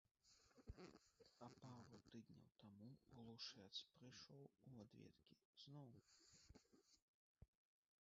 А 1.47 1.49
пару 1.65 1.99
тыдняў 2.13 2.49
таму 2.63 2.89
глушэц 3.17 3.69
прыйшоў 4.01 4.43
у 4.49 4.71
адведкі 4.87 5.41
зноў. 5.63 5.91